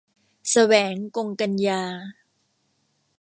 [0.51, 1.81] แสวง กงกันยา